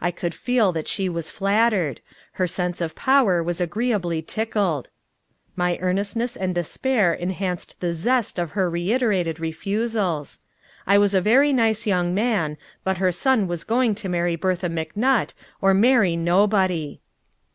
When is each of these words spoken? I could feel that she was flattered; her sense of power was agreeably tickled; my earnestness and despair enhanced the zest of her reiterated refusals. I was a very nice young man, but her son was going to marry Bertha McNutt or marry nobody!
I 0.00 0.10
could 0.10 0.32
feel 0.34 0.72
that 0.72 0.88
she 0.88 1.10
was 1.10 1.28
flattered; 1.28 2.00
her 2.40 2.46
sense 2.46 2.80
of 2.80 2.94
power 2.94 3.42
was 3.42 3.60
agreeably 3.60 4.22
tickled; 4.22 4.88
my 5.56 5.76
earnestness 5.82 6.36
and 6.36 6.54
despair 6.54 7.12
enhanced 7.12 7.78
the 7.80 7.92
zest 7.92 8.38
of 8.38 8.52
her 8.52 8.70
reiterated 8.70 9.38
refusals. 9.38 10.40
I 10.86 10.96
was 10.96 11.12
a 11.12 11.20
very 11.20 11.52
nice 11.52 11.86
young 11.86 12.14
man, 12.14 12.56
but 12.82 12.96
her 12.96 13.12
son 13.12 13.46
was 13.46 13.62
going 13.62 13.94
to 13.96 14.08
marry 14.08 14.36
Bertha 14.36 14.70
McNutt 14.70 15.34
or 15.60 15.74
marry 15.74 16.16
nobody! 16.16 17.02